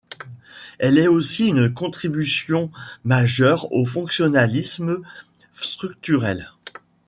[0.79, 2.71] Elle est aussi une contribution
[3.03, 5.03] majeure au fonctionnalisme
[5.53, 6.49] structurel.